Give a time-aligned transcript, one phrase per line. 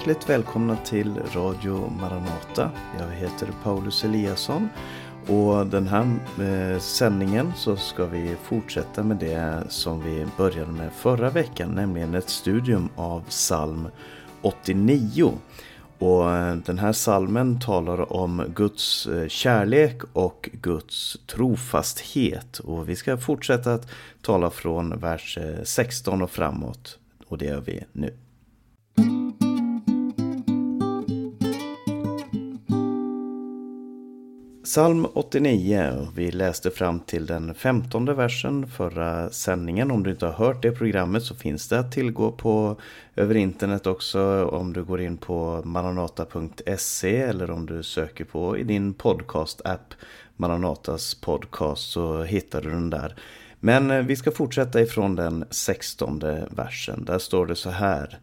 [0.00, 2.70] hjärtligt välkomna till Radio Maranata.
[2.98, 4.68] Jag heter Paulus Eliasson
[5.26, 10.92] och den här eh, sändningen så ska vi fortsätta med det som vi började med
[10.92, 13.88] förra veckan, nämligen ett studium av psalm
[14.42, 15.32] 89.
[15.98, 22.58] Och eh, den här salmen talar om Guds eh, kärlek och Guds trofasthet.
[22.58, 23.90] Och vi ska fortsätta att
[24.22, 26.98] tala från vers eh, 16 och framåt.
[27.28, 28.14] Och det gör vi nu.
[34.70, 39.90] Psalm 89, vi läste fram till den femtonde versen förra sändningen.
[39.90, 42.76] Om du inte har hört det programmet så finns det att tillgå på
[43.16, 48.62] över internet också om du går in på maranata.se eller om du söker på i
[48.62, 49.94] din podcast-app
[50.36, 53.16] Maranatas podcast så hittar du den där.
[53.60, 57.04] Men eh, vi ska fortsätta ifrån den sextonde versen.
[57.04, 58.18] Där står det så här.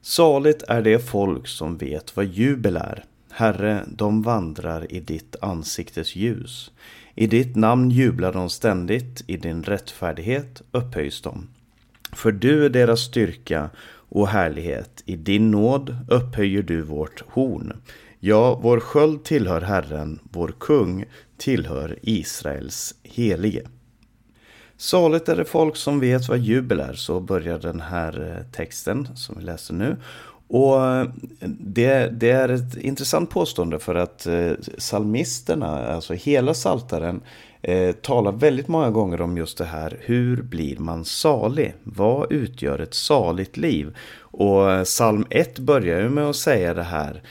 [0.00, 3.04] Saligt är det folk som vet vad jubel är
[3.38, 6.70] Herre, de vandrar i ditt ansiktes ljus.
[7.14, 11.48] I ditt namn jublar de ständigt, i din rättfärdighet upphöjs de.
[12.12, 13.70] För du är deras styrka
[14.08, 17.72] och härlighet, i din nåd upphöjer du vårt horn.
[18.20, 21.04] Ja, vår sköld tillhör Herren, vår kung
[21.36, 23.68] tillhör Israels helige.
[24.76, 29.16] Saligt är det folk som vet vad jubel är, så börjar den här eh, texten
[29.16, 29.96] som vi läser nu.
[30.48, 31.06] Och eh,
[31.58, 37.20] det, det, är ett intressant påstående för att eh, salmisterna, alltså hela saltaren
[37.62, 39.96] eh, talar väldigt många gånger om just det här.
[40.00, 41.74] Hur blir man salig?
[41.82, 43.96] Vad utgör ett saligt liv?
[44.30, 47.22] Och psalm 1 börjar ju med att säga det här.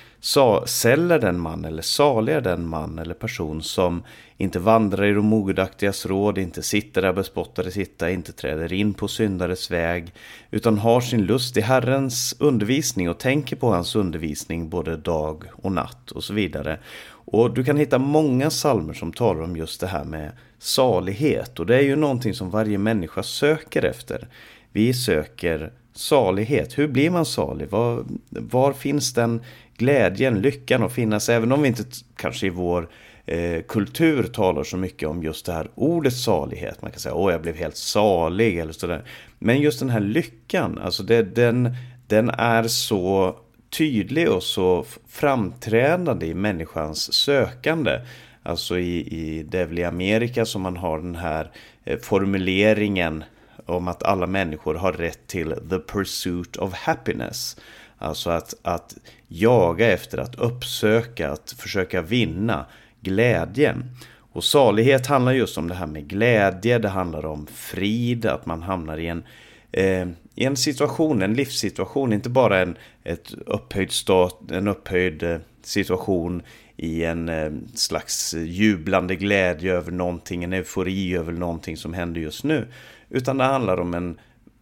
[0.66, 4.04] Säller den man eller salig är den man eller person som
[4.38, 9.08] inte vandrar i de ogudaktigas råd, inte sitter där bespottade sitta, inte träder in på
[9.08, 10.14] syndares väg,
[10.52, 15.72] utan har sin lust i Herrens undervisning och tänker på hans undervisning både dag och
[15.72, 16.80] natt och så vidare.
[17.10, 21.66] Och du kan hitta många salmer som talar om just det här med salighet och
[21.66, 24.28] det är ju någonting som varje människa söker efter.
[24.72, 26.78] Vi söker salighet.
[26.78, 27.70] Hur blir man salig?
[27.70, 29.42] Var, var finns den
[29.78, 31.30] glädjen, lyckan att finnas?
[31.30, 31.84] Även om vi inte
[32.16, 32.90] kanske i vår
[33.26, 36.82] eh, kultur talar så mycket om just det här ordet salighet.
[36.82, 39.04] Man kan säga åh jag blev helt salig eller sådär.
[39.40, 41.76] Men just den här lyckan, alltså det, den,
[42.08, 43.36] den är så
[43.70, 48.00] tydlig och så framträdande i människans sökande.
[48.44, 51.52] Alltså i, i det i Amerika som man har den här
[51.86, 53.24] eh, formuleringen
[53.70, 57.58] om att alla människor har rätt till the pursuit of happiness.
[57.98, 58.98] Alltså att, att
[59.28, 62.66] jaga efter, att uppsöka, att försöka vinna
[63.02, 63.86] glädjen.
[64.32, 68.62] Och salighet handlar just om det här med glädje, det handlar om frid, att man
[68.62, 69.24] hamnar i en,
[69.72, 75.38] eh, i en situation, en livssituation, inte bara en ett upphöjd stat, en upphöjd eh,
[75.62, 76.42] situation
[76.78, 82.44] i en eh, slags jublande glädje över någonting, en eufori över någonting som händer just
[82.44, 82.68] nu.
[83.10, 84.20] Utan det handlar om en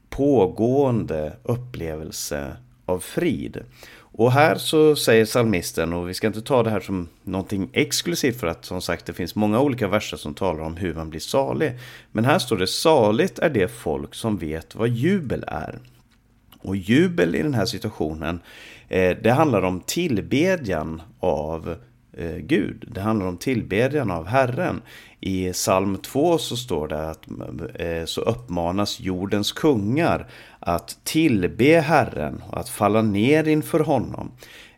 [0.10, 3.64] pågående upplevelse av frid.
[4.18, 8.40] Och här så säger salmisten, och vi ska inte ta det här som någonting exklusivt
[8.40, 11.20] för att som sagt det finns många olika verser som talar om hur man blir
[11.20, 11.74] salig.
[12.12, 15.80] Men här står det saligt är det folk som vet vad jubel är.
[16.62, 18.40] Och jubel i den här situationen,
[18.90, 21.76] eh, det handlar om tillbedjan av
[22.18, 22.86] Eh, Gud.
[22.92, 24.82] Det handlar om tillbedjan av Herren.
[25.20, 27.28] I psalm 2 så står det att
[27.76, 30.28] eh, så uppmanas jordens kungar
[30.60, 34.32] att tillbe Herren och att falla ner inför honom.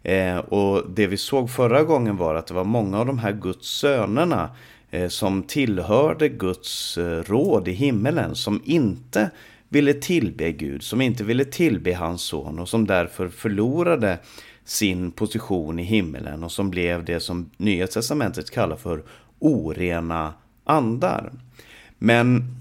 [0.04, 3.32] Eh, och det vi såg förra gången var att det var många av de här
[3.32, 4.50] Guds sönerna
[4.92, 9.30] eh, som tillhörde Guds eh, råd i himmelen som inte
[9.70, 14.20] ville tillbe Gud, som inte ville tillbe hans son och som därför förlorade
[14.68, 19.04] sin position i himmelen och som blev det som Nya Testamentet kallar för
[19.40, 20.34] orena
[20.64, 21.32] andar.
[21.98, 22.56] Men,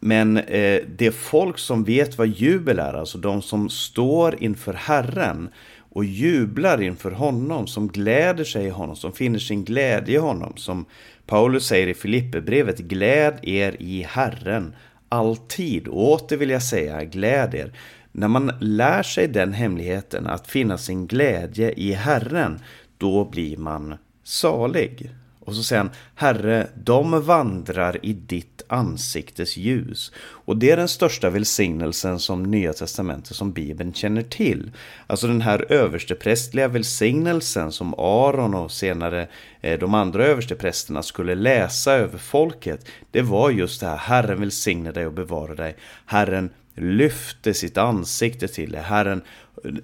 [0.00, 5.48] men eh, det folk som vet vad jubel är, alltså de som står inför Herren
[5.92, 10.52] och jublar inför honom, som gläder sig i honom, som finner sin glädje i honom.
[10.56, 10.84] Som
[11.26, 14.74] Paulus säger i Filipperbrevet, gläd er i Herren
[15.08, 15.88] alltid.
[15.88, 17.72] Och åter vill jag säga, gläd er.
[18.18, 22.60] När man lär sig den hemligheten, att finna sin glädje i Herren,
[22.96, 23.94] då blir man
[24.24, 25.10] salig.
[25.40, 30.12] Och så säger han, Herre, de vandrar i ditt ansiktes ljus.
[30.18, 34.70] Och det är den största välsignelsen som Nya Testamentet, som Bibeln känner till.
[35.06, 39.28] Alltså den här översteprästliga välsignelsen som Aron och senare
[39.60, 42.86] eh, de andra översteprästerna skulle läsa över folket.
[43.10, 45.76] Det var just det här, Herren välsigne dig och bevara dig.
[46.06, 48.82] Herren lyfte sitt ansikte till dig.
[48.82, 49.22] Herren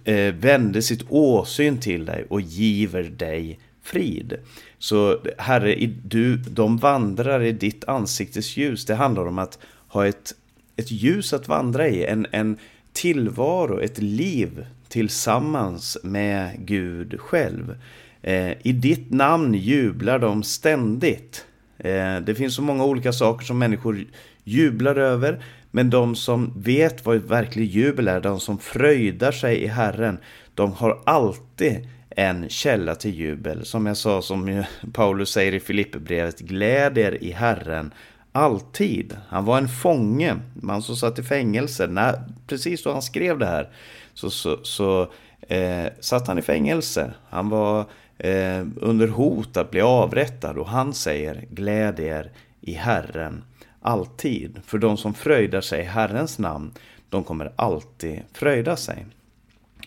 [0.05, 4.35] eh, vände sitt åsyn till dig och giver dig frid.
[4.79, 8.85] Så Herre, du, de vandrar i ditt ansiktes ljus.
[8.85, 9.59] Det handlar om att
[9.89, 10.35] ha ett,
[10.77, 12.57] ett ljus att vandra i, en, en
[12.93, 17.77] tillvaro, ett liv tillsammans med Gud själv.
[18.23, 21.47] Eh, I ditt namn jublar de ständigt.
[21.79, 24.05] Eh, det finns så många olika saker som människor
[24.45, 25.45] jublar över.
[25.77, 30.19] Men de som vet vad ett verkligt jubel är, de som fröjdar sig i Herren,
[30.55, 33.65] de har alltid en källa till jubel.
[33.65, 37.95] Som jag sa, som Paulus säger i Filipperbrevet, gläd er i Herren
[38.33, 39.17] alltid.
[39.29, 41.87] Han var en fånge, man som satt i fängelse.
[41.87, 43.69] När, precis då han skrev det här
[44.15, 45.13] så, så, så
[45.49, 47.15] eh, satt han i fängelse.
[47.31, 47.81] Han var
[48.19, 52.31] eh, under hot att bli avrättad och han säger gläd er
[52.61, 53.43] i Herren
[53.85, 54.61] alltid.
[54.67, 56.73] För de som fröjdar sig i Herrens namn,
[57.09, 59.07] de kommer alltid fröjda sig.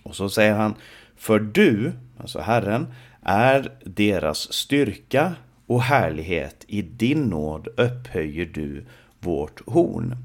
[0.04, 0.76] Och så säger han,
[1.16, 5.36] för du, alltså Herren, är deras styrka
[5.66, 6.66] och härlighet.
[6.68, 8.86] I din nåd upphöjer du
[9.20, 10.16] vårt horn.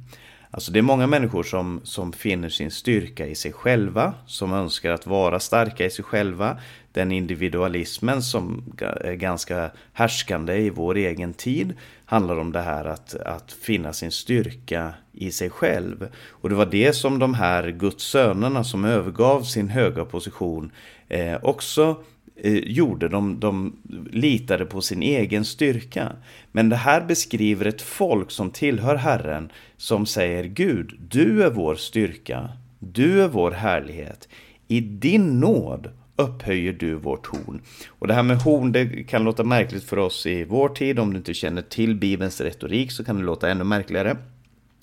[0.55, 4.91] Alltså det är många människor som, som finner sin styrka i sig själva, som önskar
[4.91, 6.57] att vara starka i sig själva.
[6.93, 13.15] Den individualismen som är ganska härskande i vår egen tid handlar om det här att,
[13.15, 16.09] att finna sin styrka i sig själv.
[16.29, 20.73] Och det var det som de här Guds sönerna som övergav sin höga position
[21.09, 21.97] eh, också
[22.37, 23.09] eh, gjorde.
[23.09, 23.77] De, de
[24.11, 26.13] litade på sin egen styrka.
[26.53, 31.75] Men det här beskriver ett folk som tillhör Herren som säger Gud, du är vår
[31.75, 32.49] styrka,
[32.79, 34.29] du är vår härlighet.
[34.69, 37.61] I din nåd upphöjer du vårt horn.
[37.89, 40.99] Och det här med horn, det kan låta märkligt för oss i vår tid.
[40.99, 44.17] Om du inte känner till Bibelns retorik så kan det låta ännu märkligare.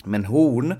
[0.04, 0.72] Men horn,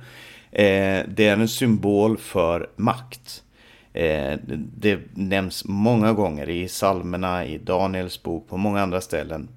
[0.53, 3.43] eh, det är en symbol för makt.
[3.93, 4.39] Eh,
[4.77, 9.49] det nämns många gånger i salmerna, i Daniels bok, på många andra ställen.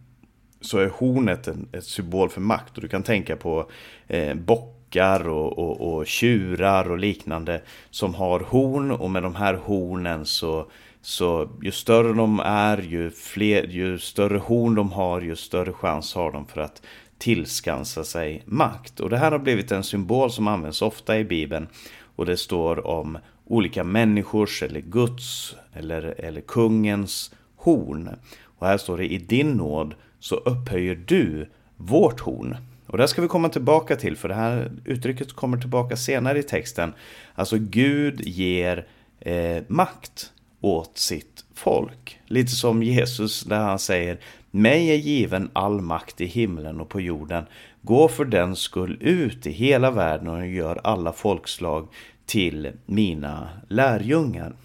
[0.61, 3.69] Så är hornet en ett symbol för makt och du kan tänka på
[4.07, 9.53] eh, bockar och, och, och tjurar och liknande som har horn och med de här
[9.53, 10.67] hornen så
[11.03, 16.15] så ju större de är, ju, fler, ju större horn de har, ju större chans
[16.15, 16.81] har de för att
[17.17, 18.99] tillskansa sig makt.
[18.99, 21.67] Och det här har blivit en symbol som används ofta i Bibeln.
[22.15, 28.09] Och det står om olika människors eller Guds eller, eller kungens horn.
[28.43, 32.57] Och här står det i din nåd så upphöjer du vårt horn.
[32.87, 36.43] Och det ska vi komma tillbaka till för det här uttrycket kommer tillbaka senare i
[36.43, 36.93] texten.
[37.35, 38.87] Alltså Gud ger
[39.19, 40.31] eh, makt
[40.61, 42.19] åt sitt folk.
[42.25, 44.19] Lite som Jesus där han säger
[44.51, 47.43] Mig är given all makt i himlen och på jorden.
[47.81, 51.87] Gå för den skull ut i hela världen och gör alla folkslag
[52.25, 54.55] till mina lärjungar.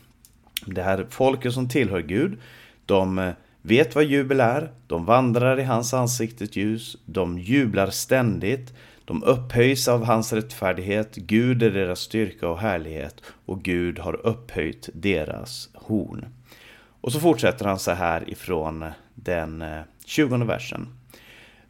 [0.67, 2.39] Det här folket som tillhör Gud,
[2.87, 3.33] de eh,
[3.63, 8.75] vet vad jubel är, de vandrar i hans ansiktes ljus, de jublar ständigt,
[9.05, 14.89] de upphöjs av hans rättfärdighet, Gud är deras styrka och härlighet och Gud har upphöjt
[14.93, 16.27] deras horn.
[17.01, 20.89] Och så fortsätter han så här ifrån eh, den eh, 20 versen.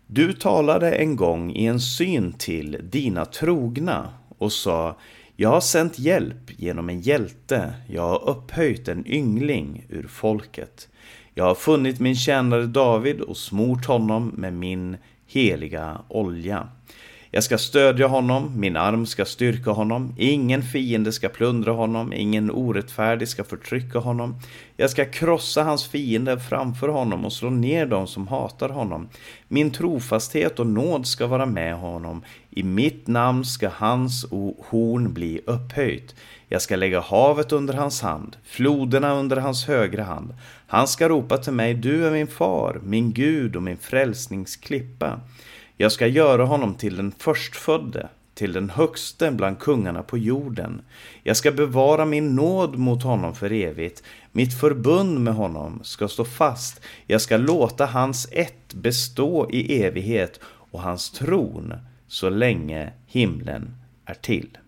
[0.06, 4.96] Du talade en gång i en syn till dina trogna och sa
[5.40, 10.88] jag har sänt hjälp genom en hjälte, jag har upphöjt en yngling ur folket.
[11.34, 14.96] Jag har funnit min tjänare David och smort honom med min
[15.26, 16.68] heliga olja.
[17.30, 22.50] Jag ska stödja honom, min arm ska styrka honom, ingen fiende ska plundra honom, ingen
[22.50, 24.40] orättfärdig ska förtrycka honom.
[24.76, 29.08] Jag ska krossa hans fiender framför honom och slå ner dem som hatar honom.
[29.48, 32.22] Min trofasthet och nåd ska vara med honom.
[32.50, 34.26] I mitt namn ska hans
[34.68, 36.14] horn bli upphöjt.
[36.48, 40.34] Jag ska lägga havet under hans hand, floderna under hans högra hand.
[40.66, 45.20] Han ska ropa till mig, du är min far, min Gud och min frälsningsklippa.
[45.80, 50.80] Jag ska göra honom till den förstfödde, till den högste bland kungarna på jorden.
[51.22, 54.02] Jag ska bevara min nåd mot honom för evigt.
[54.32, 56.80] Mitt förbund med honom ska stå fast.
[57.06, 61.74] Jag ska låta hans ett bestå i evighet och hans tron
[62.08, 64.58] så länge himlen är till.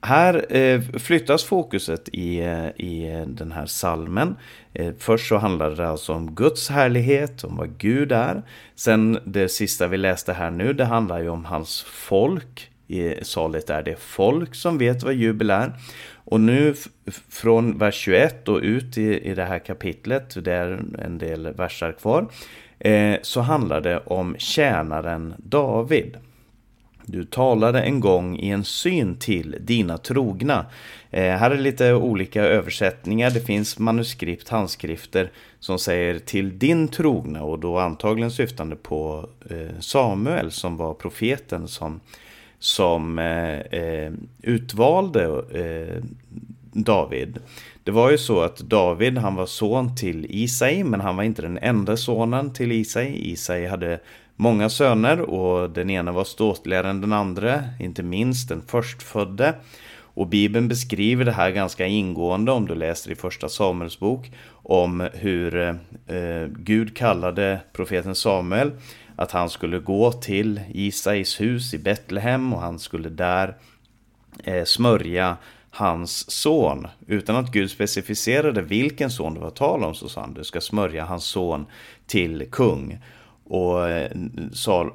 [0.00, 4.36] Här eh, flyttas fokuset i, eh, i eh, den här salmen.
[4.72, 8.42] Eh, först så handlar det alltså om Guds härlighet, om vad Gud är.
[8.74, 12.70] Sen det sista vi läste här nu, det handlar ju om hans folk.
[12.86, 15.72] I salet är det folk som vet vad jubel är.
[16.14, 16.74] Och nu
[17.28, 21.92] från vers 21 och ut i, i det här kapitlet, det är en del versar
[21.92, 22.28] kvar,
[22.78, 26.16] eh, så handlar det om tjänaren David.
[27.10, 30.66] Du talade en gång i en syn till dina trogna.
[31.10, 33.30] Eh, här är lite olika översättningar.
[33.30, 39.80] Det finns manuskript, handskrifter som säger till din trogna och då antagligen syftande på eh,
[39.80, 42.00] Samuel som var profeten som,
[42.58, 44.12] som eh, eh
[44.42, 46.02] utvalde eh,
[46.72, 47.38] David.
[47.84, 51.42] Det var ju så att David han var son till Isai men han var inte
[51.42, 53.30] den enda sonen till Isai.
[53.32, 54.00] Isai hade
[54.38, 59.54] många söner och den ena var ståtligare än den andra, inte minst den förstfödde.
[60.00, 65.08] Och Bibeln beskriver det här ganska ingående om du läser i första Samuels bok om
[65.14, 65.56] hur
[66.06, 68.72] eh, Gud kallade profeten Samuel
[69.16, 73.56] att han skulle gå till Isais hus i Betlehem och han skulle där
[74.44, 75.36] eh, smörja
[75.70, 76.86] hans son.
[77.06, 80.60] Utan att Gud specificerade vilken son det var tal om så sa han du ska
[80.60, 81.66] smörja hans son
[82.06, 82.98] till kung.
[83.48, 84.10] Och eh,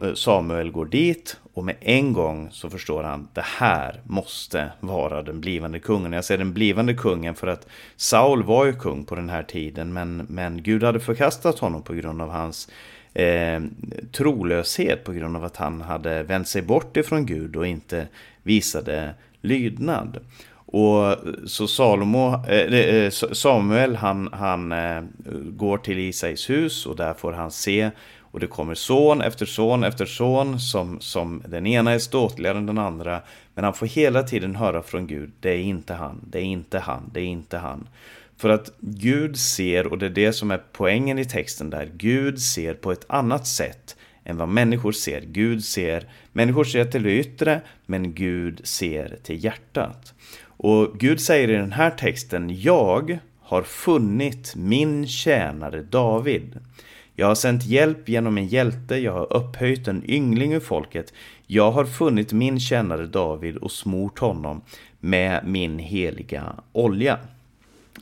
[0.01, 5.21] eh, Samuel går dit och med en gång så förstår han det här måste vara
[5.21, 6.13] den blivande kungen.
[6.13, 9.93] Jag säger den blivande kungen för att Saul var ju kung på den här tiden
[9.93, 12.69] men, men Gud hade förkastat honom på grund av hans
[13.13, 13.61] eh,
[14.11, 18.07] trolöshet på grund av att han hade vänt sig bort ifrån Gud och inte
[18.43, 20.19] visade lydnad.
[20.73, 25.01] Och så Salomo, eh, eh Samuel han, han eh,
[25.49, 27.91] går till Isais hus och där får han se
[28.33, 32.65] och det kommer son efter son efter son som, som den ena är ståtligare än
[32.65, 33.21] den andra.
[33.55, 36.79] Men han får hela tiden höra från Gud, det är inte han, det är inte
[36.79, 37.87] han, det är inte han.
[38.37, 42.41] För att Gud ser, och det är det som är poängen i texten där, Gud
[42.41, 45.21] ser på ett annat sätt än vad människor ser.
[45.21, 50.13] Gud ser, människor ser till det yttre, men Gud ser till hjärtat.
[50.45, 56.59] Och Gud säger i den här texten, jag har funnit min tjänare David.
[57.15, 61.13] Jag har sänt hjälp genom en hjälte, jag har upphöjt en yngling ur folket.
[61.47, 64.61] Jag har funnit min tjänare David och smort honom
[64.99, 67.19] med min heliga olja.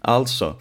[0.02, 0.56] Alltså,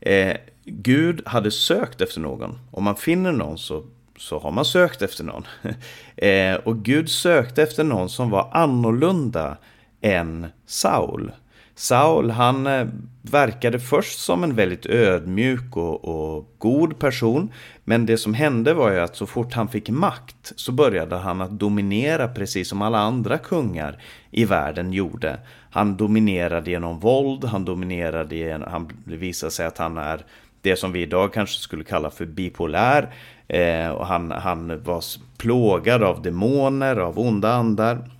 [0.00, 2.58] eh, Gud hade sökt efter någon.
[2.70, 3.84] Om man finner någon så,
[4.16, 5.44] så har man sökt efter någon.
[6.16, 9.56] eh, och Gud sökte efter någon som var annorlunda
[10.00, 11.32] än Saul.
[11.78, 12.86] Saul han eh,
[13.22, 17.52] verkade först som en väldigt ödmjuk och, och, god person.
[17.84, 21.40] Men det som hände var ju att så fort han fick makt så började han
[21.40, 25.38] att dominera precis som alla andra kungar i världen gjorde.
[25.70, 30.24] Han dominerade genom våld, han dominerade genom, han visade sig att han är
[30.60, 33.14] det som vi idag kanske skulle kalla för bipolär.
[33.48, 35.04] Eh, och han, han var
[35.36, 38.10] plågad av demoner, av onda andar.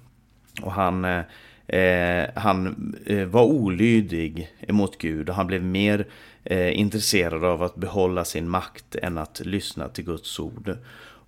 [0.63, 1.23] Och han eh,
[1.69, 6.07] Eh, han eh, var olydig emot Gud och han blev mer
[6.45, 10.77] eh, intresserad av att behålla sin makt än att lyssna till Guds ord.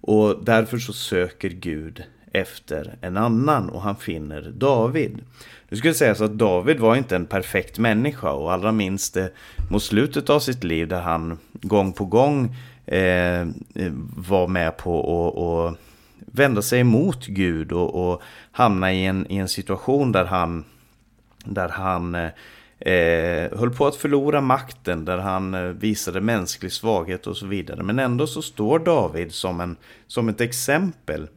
[0.01, 5.19] Och därför så söker Gud efter en annan och han finner David.
[5.69, 9.27] Nu skulle sägas att David var inte en perfekt människa och allra minst eh,
[9.71, 12.57] mot slutet av sitt liv där han gång på gång
[12.87, 13.47] eh, eh
[14.17, 15.90] var med på att
[16.27, 18.23] vända sig emot Gud och, och
[18.53, 20.65] hamna i en, i en situation där han,
[21.45, 22.15] där han
[22.81, 27.83] eh, höll på att förlora makten, där han eh, visade mänsklig svaghet och så vidare.
[27.83, 31.29] Men ändå så står David som, en, som ett exempel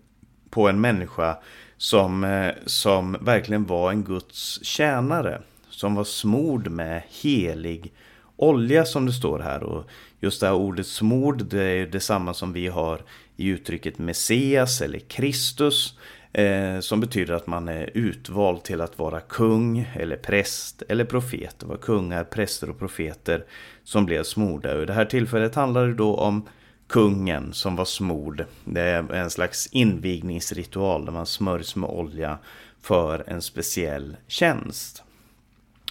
[0.49, 1.37] på en människa
[1.77, 5.41] som, eh, som verkligen var en Guds tjänare.
[5.69, 7.93] Som var smord med helig
[8.35, 9.63] olja som det står här.
[9.63, 9.85] Och
[10.19, 13.01] just det här ordet smord, det är detsamma som vi har
[13.37, 15.97] i uttrycket Messias eller Kristus.
[16.33, 21.55] Eh, som betyder att man är utvald till att vara kung eller präst eller profet.
[21.59, 23.45] Det var kungar, präster och profeter
[23.83, 24.75] som blev smorda.
[24.75, 26.47] Och I det här tillfället handlar det då om
[26.87, 28.45] kungen som var smord.
[28.65, 32.37] Det är en slags invigningsritual där man smörjs med olja
[32.81, 35.03] för en speciell tjänst.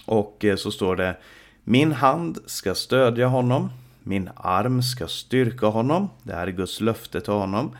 [0.05, 1.17] Och eh, så står det
[1.63, 3.69] Min hand ska stödja honom
[4.03, 6.09] min arm ska styrka honom.
[6.23, 7.75] Det här är Guds löfte till honom.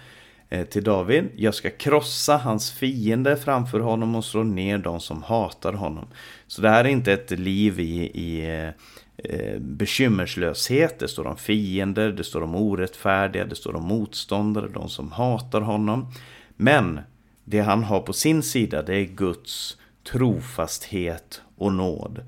[0.53, 1.29] Eh, till David.
[1.35, 6.05] Jag ska krossa hans fiender framför honom och slå ner de som hatar honom.
[6.47, 8.69] Så det här är inte ett liv i, i eh,
[9.17, 10.99] eh, bekymmerslöshet.
[10.99, 15.61] Det står om fiender, det står om orättfärdiga, det står om motståndare, de som hatar
[15.61, 16.07] honom.
[16.55, 16.99] Men
[17.43, 19.77] det han har på sin sida det är Guds
[20.11, 22.21] trofasthet och nåd.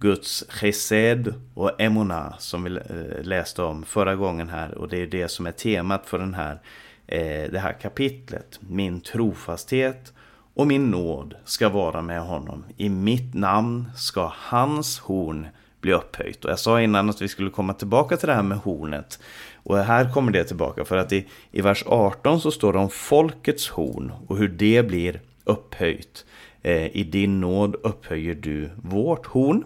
[0.00, 4.78] Guds chesed och emuna som vi eh, läste om förra gången här.
[4.78, 6.60] Och det är det som är temat för den här,
[7.06, 8.60] eh, det här kapitlet.
[8.60, 10.12] Min trofasthet
[10.54, 12.64] och min nåd ska vara med honom.
[12.76, 15.46] I mitt namn ska hans horn
[15.80, 16.44] bli upphöjt.
[16.44, 19.18] Och jag sa innan att vi skulle komma tillbaka till det här med hornet.
[19.54, 22.90] Och här kommer det tillbaka för att i, i vers 18 så står det om
[22.90, 26.24] folkets horn och hur det blir upphöjt.
[26.62, 29.64] Eh, I din nåd upphöjer du vårt horn.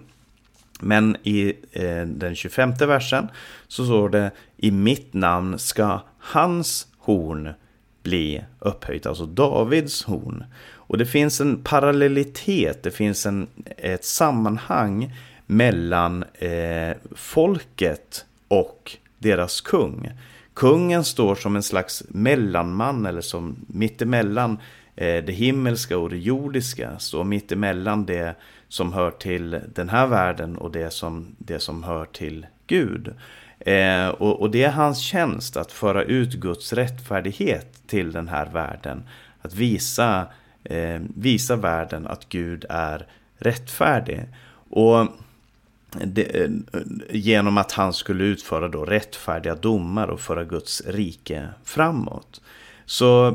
[0.85, 3.29] Men i eh, den 25 versen
[3.69, 7.49] så står det i mitt namn ska hans horn
[8.03, 10.45] bli upphöjt, alltså Davids horn.
[10.73, 15.13] Och det finns en parallellitet, det finns en, ett sammanhang
[15.47, 20.11] mellan eh, folket och deras kung.
[20.55, 24.59] Kungen står som en slags mellanman eller som mittemellan
[24.97, 26.99] eh, det himmelska och det jordiska.
[26.99, 28.35] står mittemellan det
[28.75, 33.15] som hör till den här världen och det som, det som hör till Gud.
[33.59, 38.47] Eh, och, och, det är hans tjänst att föra ut Guds rättfärdighet till den här
[38.47, 39.03] världen.
[39.43, 40.27] Att visa,
[40.65, 43.07] eh, visa världen att Gud är
[43.39, 44.25] rättfärdig.
[44.71, 45.07] Och
[46.05, 46.51] det, eh,
[47.11, 52.41] genom att han skulle utföra då rättfärdiga domar och föra Guds rike framåt.
[52.87, 53.35] Så eh,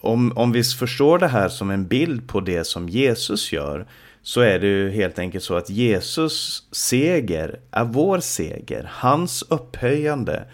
[0.00, 3.86] om, om vi förstår det här som en bild på det som Jesus gör
[4.26, 8.90] så är det ju helt enkelt så att Jesus seger är vår seger.
[8.92, 10.44] Hans upphöjande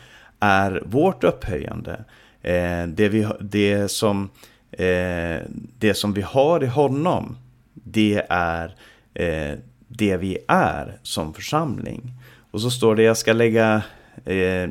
[0.41, 2.05] är vårt upphöjande.
[2.43, 4.31] Eh, det, vi, det, som,
[4.71, 5.39] eh,
[5.79, 7.37] det som vi har i honom,
[7.75, 8.75] det är
[9.15, 12.13] eh, det vi är som församling.
[12.51, 13.83] Och så står det, jag ska lägga,
[14.25, 14.69] eh,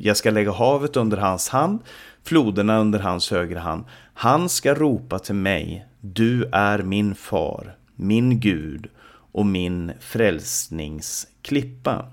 [0.00, 1.78] jag ska lägga havet under hans hand,
[2.24, 3.84] floderna under hans högra hand.
[4.14, 8.86] Han ska ropa till mig, du är min far, min Gud
[9.32, 12.06] och min frälsningsklippa.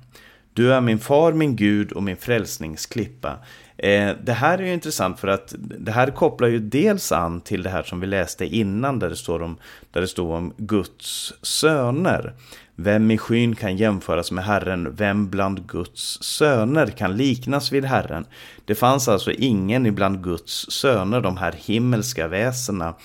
[0.53, 3.37] Du är min far, min Gud och min frälsningsklippa.
[3.77, 7.63] Eh, det här är ju intressant för att det här kopplar ju dels an till
[7.63, 9.57] det här som vi läste innan där det står om,
[9.91, 12.33] där det står om Guds söner.
[12.75, 14.95] Vem i skyn kan jämföras med Herren?
[14.95, 18.25] Vem bland Guds söner kan liknas vid Herren?
[18.65, 22.95] Det fanns alltså ingen ibland Guds söner, de här himmelska väsena,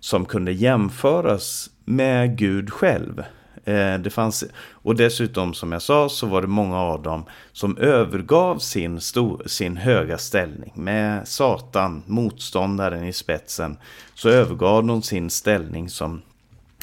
[0.00, 3.22] som kunde jämföras med Gud själv.
[3.64, 7.78] Eh, det fanns, och dessutom som jag sa så var det många av dem som
[7.78, 10.72] övergav sin, stor, sin höga ställning.
[10.74, 13.76] Med Satan, motståndaren i spetsen,
[14.14, 16.22] så övergav de sin ställning som,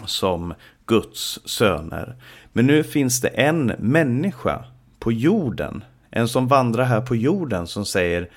[0.05, 0.53] som
[0.85, 2.15] Guds söner.
[2.53, 4.65] Men nu finns det en människa
[4.99, 8.29] på jorden, en som vandrar här på jorden som säger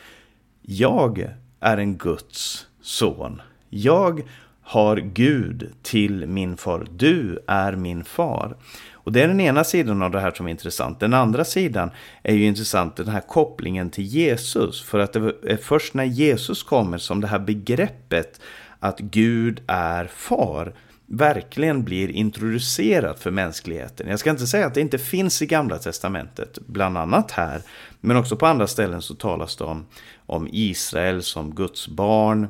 [0.62, 3.42] Jag är en Guds son.
[3.70, 4.22] Jag
[4.68, 6.86] har Gud till min far.
[6.90, 8.56] Du är min far.
[8.92, 11.00] Och det är den ena sidan av det här som är intressant.
[11.00, 11.90] Den andra sidan
[12.22, 14.82] är ju intressant, den här kopplingen till Jesus.
[14.82, 18.40] För att det är först när Jesus kommer som det här begreppet
[18.78, 20.72] att Gud är far
[21.06, 24.08] verkligen blir introducerat för mänskligheten.
[24.08, 27.62] Jag ska inte säga att det inte finns i Gamla Testamentet, bland annat här.
[28.00, 29.86] Men också på andra ställen så talas det om,
[30.26, 32.48] om Israel som Guds barn.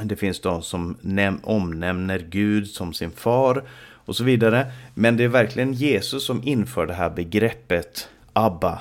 [0.00, 0.96] Det finns de som
[1.42, 3.64] omnämner Gud som sin far
[4.04, 4.72] och så vidare.
[4.94, 8.80] Men det är verkligen Jesus som inför det här begreppet Abba,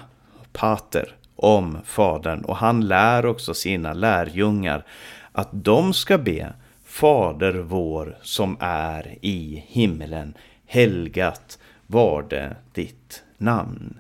[0.54, 2.42] Pater, om Fadern.
[2.42, 4.86] Och han lär också sina lärjungar
[5.32, 6.54] att de ska be
[6.86, 10.34] Fader vår som är i himmelen.
[10.66, 14.00] Helgat varde ditt namn.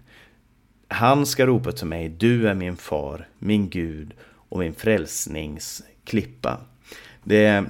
[0.87, 4.13] Han ska ropa till mig, du är min far, min Gud
[4.51, 6.57] och min frälsningsklippa.
[7.23, 7.65] Det,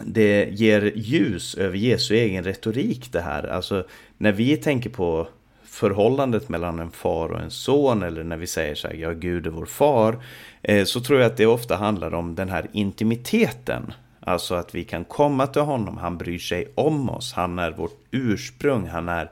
[0.00, 3.46] det ger ljus över Jesu egen retorik det här.
[3.46, 3.84] Alltså
[4.16, 5.28] när vi tänker på
[5.64, 9.46] förhållandet mellan en far och en son eller när vi säger så här, ja Gud
[9.46, 10.22] är vår far.
[10.62, 13.92] Eh, så tror jag att det ofta handlar om den här intimiteten.
[14.20, 17.98] Alltså att vi kan komma till honom, han bryr sig om oss, han är vårt
[18.10, 19.30] ursprung, han är,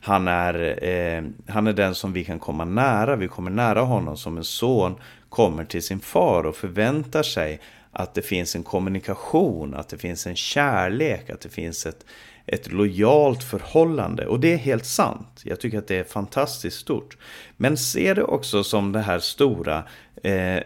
[0.00, 4.16] han är, eh, han är den som vi kan komma nära, vi kommer nära honom
[4.16, 4.94] som en son
[5.34, 7.60] kommer till sin far och förväntar sig
[7.92, 12.04] att det finns en kommunikation, att det finns en kärlek, att det finns ett,
[12.46, 14.26] ett lojalt förhållande.
[14.26, 15.40] Och det är helt sant.
[15.44, 17.16] Jag tycker att det är fantastiskt stort.
[17.56, 19.82] Men se det också som det här stora
[20.24, 20.62] eh,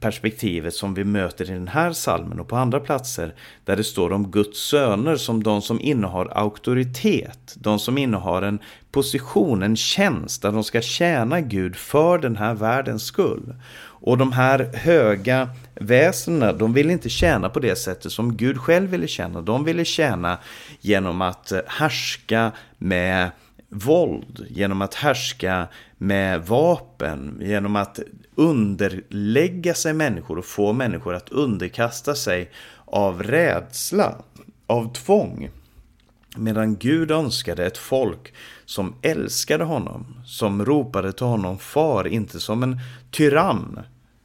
[0.00, 3.34] perspektivet som vi möter i den här salmen och på andra platser.
[3.64, 7.54] Där det står om Guds söner som de som innehar auktoritet.
[7.56, 8.58] De som innehar en
[8.90, 13.54] position, en tjänst där de ska tjäna Gud för den här världens skull.
[14.02, 18.90] Och de här höga väsendena, de vill inte tjäna på det sättet som Gud själv
[18.90, 19.40] ville tjäna.
[19.40, 20.38] De ville tjäna
[20.80, 23.30] genom att härska med
[23.70, 28.00] våld, genom att härska med vapen, genom att
[28.34, 32.50] underlägga sig människor och få människor att underkasta sig
[32.84, 34.14] av rädsla,
[34.66, 35.50] av tvång.
[36.36, 42.62] Medan Gud önskade ett folk som älskade honom, som ropade till honom far, inte som
[42.62, 42.80] en
[43.10, 43.80] tyrann,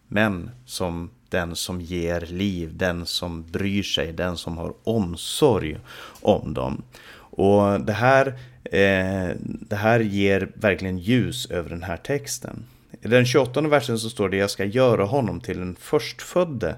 [0.08, 5.78] men som den som ger liv, den som bryr sig, den som har omsorg
[6.22, 6.84] om dem.
[7.18, 8.40] Och det här,
[8.72, 12.66] eh, det här ger verkligen ljus över den här texten.
[13.02, 16.76] I den 28 versen så står det Jag ska göra honom till den förstfödde,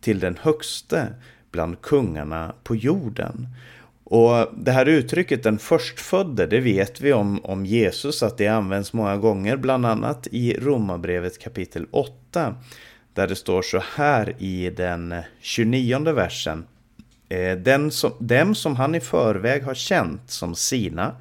[0.00, 1.08] till den högste
[1.50, 3.48] bland kungarna på jorden.
[4.04, 8.92] Och det här uttrycket den förstfödde, det vet vi om, om Jesus att det används
[8.92, 12.54] många gånger, bland annat i Romarbrevet kapitel 8.
[13.14, 16.64] Där det står så här i den 29 versen.
[17.30, 21.16] Eh, den som, dem som han i förväg har känt som sina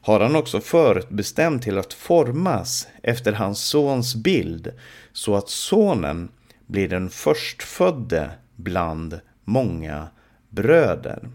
[0.00, 4.72] har han också förutbestämt till att formas efter hans sons bild
[5.12, 6.28] så att sonen
[6.66, 10.08] blir den förstfödde bland många
[10.48, 11.28] bröder.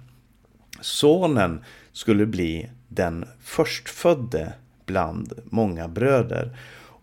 [0.82, 4.54] Sonen skulle bli den förstfödde
[4.86, 6.58] bland många bröder.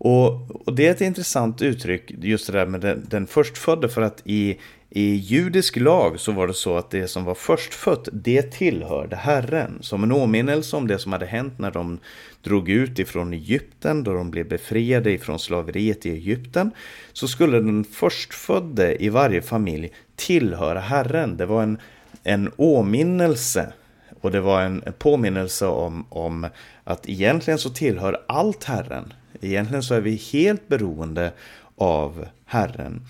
[0.05, 4.01] Och, och, det är ett intressant uttryck, just det där med den, den förstfödde, för
[4.01, 4.59] att i,
[4.95, 9.77] i judisk lag så var det så att det som var förstfött, det tillhörde Herren.
[9.81, 11.99] Som en åminnelse om det som hade hänt när de
[12.43, 16.71] drog ut ifrån Egypten, då de blev befriade ifrån slaveriet i Egypten,
[17.13, 21.37] så skulle den förstfödde i varje familj tillhöra Herren.
[21.37, 21.77] Det var en,
[22.23, 23.73] en åminnelse
[24.21, 26.47] och det var en påminnelse om, om
[26.83, 29.13] att egentligen så tillhör allt Herren.
[29.41, 31.31] Egentligen så är vi helt beroende
[31.75, 33.01] av Herren.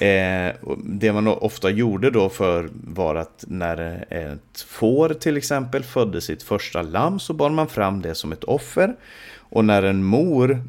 [0.00, 6.20] Eh, det man ofta gjorde då för var att när ett får till exempel födde
[6.20, 8.96] sitt första lamm så bar man fram det som ett offer.
[9.50, 10.62] Och när en mor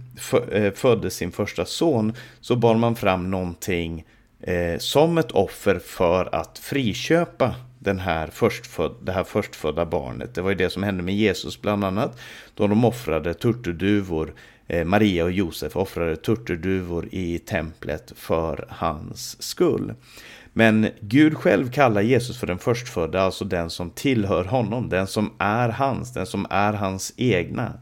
[0.52, 4.06] eh, födde sin första son så bar man fram någonting
[4.42, 10.36] eh, som ett offer för att friköpa den här förstföd, det här förstfödda barnet.
[10.36, 12.20] Det var ju det som hände med Jesus bland annat.
[12.56, 14.34] Då de offrade turturduvor
[14.70, 19.94] Eh, Maria och Josef offrade turturduvor i templet för hans skull.
[20.54, 25.34] Men Gud själv kallar Jesus för den förstfödda, alltså den som tillhör honom, den som
[25.38, 27.74] är hans, den som är hans egna.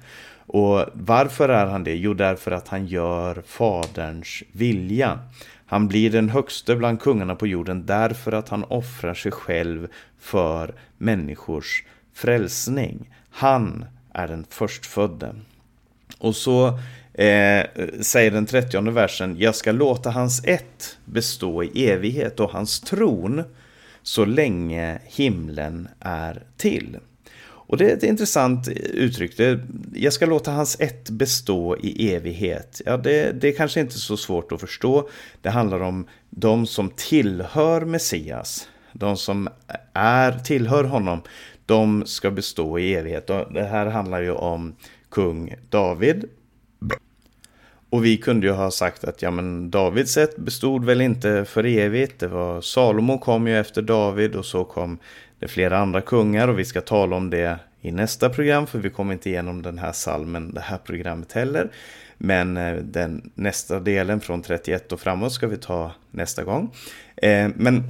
[0.48, 1.96] Och varför är han det?
[1.96, 5.20] Jo, därför att han gör Faderns vilja.
[5.66, 9.88] Han blir den högste bland kungarna på jorden därför att han offrar sig själv
[10.20, 13.14] för människors frälsning.
[13.30, 15.36] Han är den förstfödde.
[16.18, 16.68] Och så
[17.14, 17.66] eh,
[18.02, 23.44] säger den trettionde versen, jag ska låta hans ett bestå i evighet och hans tron
[24.04, 26.98] så länge himlen är till.
[27.68, 29.38] Och det är ett intressant uttryck.
[29.38, 29.60] Det,
[29.94, 32.82] jag ska låta hans ett bestå i evighet.
[32.86, 35.10] Ja, det, det är kanske inte så svårt att förstå.
[35.42, 38.70] Det handlar om de som tillhör Messias.
[38.94, 39.50] De som
[39.94, 41.22] är, tillhör honom.
[41.66, 43.30] De ska bestå i evighet.
[43.30, 44.76] Och det här handlar ju om
[45.10, 46.26] kung David.
[47.90, 51.66] Och vi kunde ju ha sagt att ja, men Davids sätt bestod väl inte för
[51.66, 52.20] evigt.
[52.20, 54.98] Det var Salomo kom ju efter David och så kom
[55.40, 58.90] det flera andra kungar och vi ska tala om det i nästa program för vi
[58.90, 61.70] kommer inte igenom den här salmen det här programmet heller.
[62.18, 66.76] Men eh, den nästa delen från 31 och framåt ska vi ta nästa gång.
[67.16, 67.84] Eh, men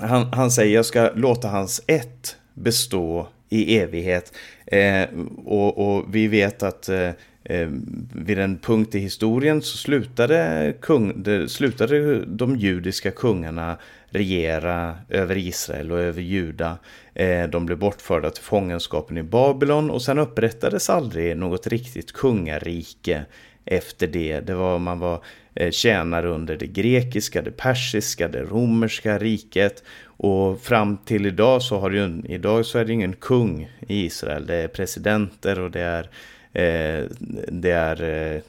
[0.00, 4.32] han, han säger jag ska låta hans ett bestå i evighet.
[4.66, 5.08] Eh,
[5.44, 7.10] och, och, vi vet att eh,
[7.44, 7.68] eh,
[8.14, 13.76] vid en punkt i historien så slutade, kung, det, slutade de judiska kungarna
[14.08, 16.78] regera över Israel och över Juda.
[17.14, 23.24] Eh, de blev bortförda till fångenskapen i Babylon och sen upprättades aldrig något riktigt kungarike
[23.64, 24.40] efter det.
[24.40, 29.82] Det var, man var eh, tjänare under det grekiska, det persiska, det romerska riket.
[30.16, 34.46] Och fram till idag så har ju, idag så är det ingen kung i Israel.
[34.46, 36.02] Det är presidenter och det är
[36.52, 37.04] eh,
[37.48, 38.40] det är eh,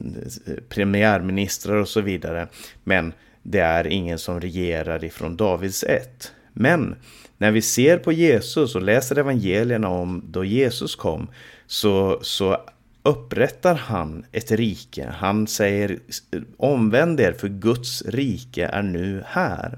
[0.70, 2.48] premiärministrar och så vidare.
[2.84, 6.32] Men det är ingen som regerar ifrån Davids ett.
[6.54, 6.96] Men
[7.38, 11.28] när vi ser på Jesus och läser evangelierna om då Jesus kom
[11.68, 12.58] så, så
[13.04, 15.14] upprättar han ett rike.
[15.18, 16.00] Han säger
[16.58, 19.78] omvänd er för Guds rike är nu här.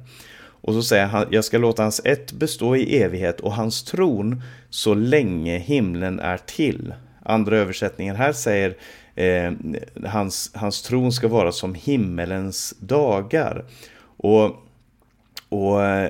[0.67, 4.41] Och så säger han, jag ska låta hans ett bestå i evighet och hans tron
[4.69, 6.93] så länge himlen är till.
[7.23, 8.75] Andra översättningen här säger
[9.15, 9.51] eh,
[10.05, 13.65] hans, hans tron ska vara som himmelens dagar.
[14.17, 14.55] Och,
[15.49, 16.03] och eh,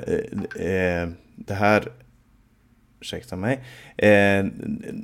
[0.56, 1.92] eh det här
[3.00, 3.60] ursäkta mig.
[3.98, 4.46] Eh,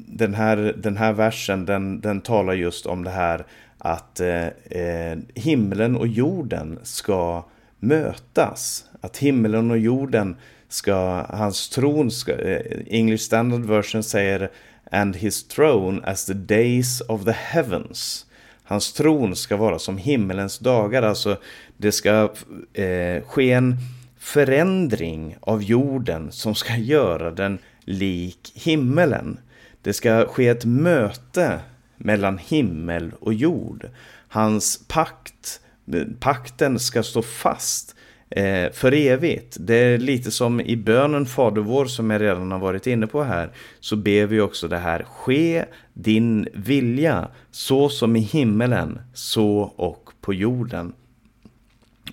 [0.07, 3.45] den, här, den här versen den, den talar just om det här
[3.77, 7.45] att eh, eh himlen och jorden ska
[7.79, 8.85] mötas.
[9.03, 10.35] Att himlen och jorden
[10.67, 14.51] ska, hans tron ska, eh, English Standard Version säger
[14.91, 18.25] And his throne as the days of the heavens.
[18.63, 21.37] Hans tron ska vara som himmelens dagar, alltså
[21.77, 22.33] det ska
[22.73, 23.77] eh, ske en
[24.19, 29.39] förändring av jorden som ska göra den lik himmelen.
[29.81, 31.59] Det ska ske ett möte
[31.97, 33.89] mellan himmel och jord.
[34.27, 35.61] Hans pakt,
[35.93, 37.95] eh, pakten ska stå fast
[38.35, 39.57] eh, för evigt.
[39.59, 43.23] Det är lite som i bönen Fader vår som jag redan har varit inne på
[43.23, 43.51] här.
[43.79, 45.03] Så ber vi också det här.
[45.03, 50.93] Ske din vilja så som i himmelen, så och på jorden.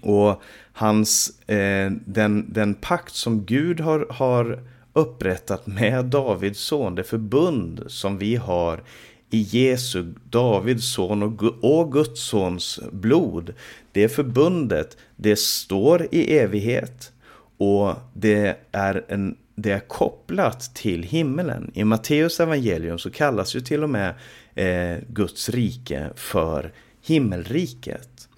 [0.02, 4.58] Och hans, eh, den, den pakt som Gud har, har
[4.92, 8.82] upprättat med Davids son, det förbund som vi har
[9.30, 11.22] i Jesu, Davids son
[11.62, 13.54] och Guds sons blod.
[13.92, 17.12] Det förbundet, det står i evighet
[17.58, 21.70] och det är, en, det är kopplat till himmelen.
[21.74, 24.14] I Matteus evangelium så kallas ju till och med
[24.54, 26.72] eh, Guds rike för
[27.02, 28.28] himmelriket.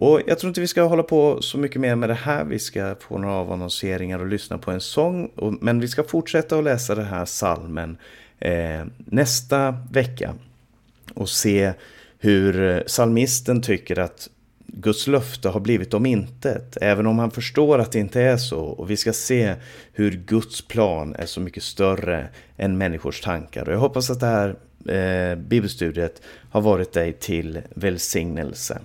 [0.00, 2.44] Och jag tror inte vi ska hålla på så mycket mer med det här.
[2.44, 5.30] Vi ska få några avannonseringar och lyssna på en sång.
[5.60, 7.98] Men vi ska fortsätta att läsa den här salmen
[8.38, 10.34] eh, nästa vecka.
[11.14, 11.72] Och se
[12.18, 14.28] hur eh, salmisten tycker att
[14.80, 18.60] Guds löfte har blivit om intet, även om han förstår att det inte är så.
[18.60, 19.54] Och vi ska se
[19.92, 23.68] hur Guds plan är så mycket större än människors tankar.
[23.68, 24.56] Och jag hoppas att det här
[24.88, 28.80] eh, bibelstudiet har varit dig till välsignelse.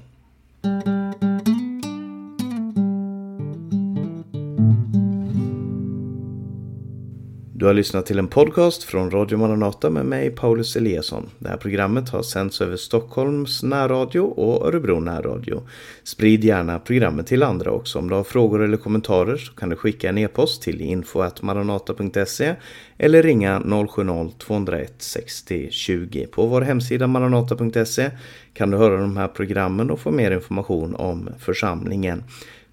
[7.64, 11.30] Du har lyssnat till en podcast från Radio Maranata med mig, Paulus Eliasson.
[11.40, 15.68] Det här programmet har sänds över Stockholms närradio och Örebro närradio.
[16.04, 18.00] Sprid gärna programmet till andra också.
[18.00, 22.56] Om du har frågor eller kommentarer så kan du skicka en e-post till info.maranata.se
[22.98, 26.28] eller ringa 070-201 60 20.
[26.28, 28.12] På vår hemsida maranata.se
[28.54, 32.24] kan du höra de här programmen och få mer information om församlingen.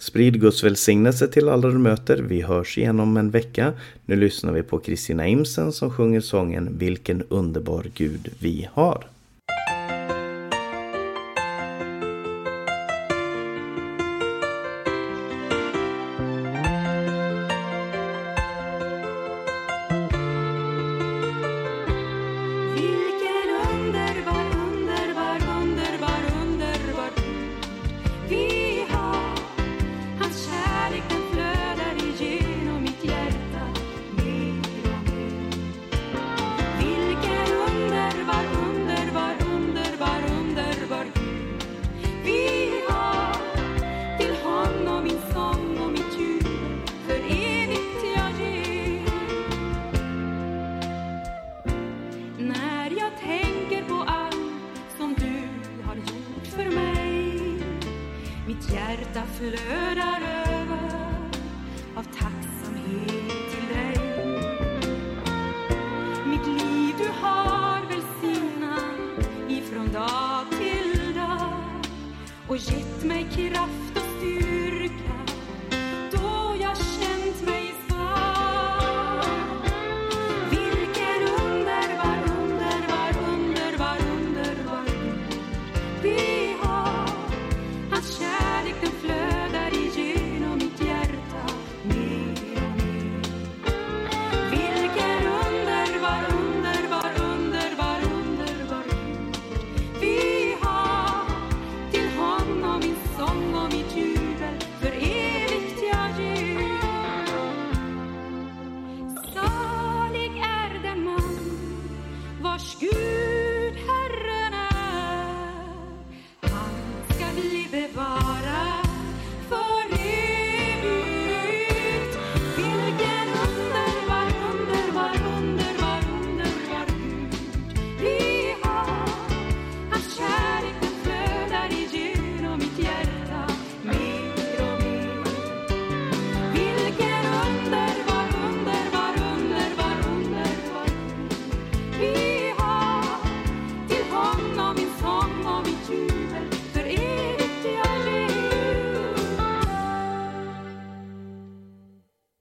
[0.01, 2.17] Sprid Guds välsignelse till alla du möter.
[2.17, 3.73] Vi hörs igen om en vecka.
[4.07, 9.07] Nu lyssnar vi på Kristina Imsen som sjunger sången Vilken underbar Gud vi har.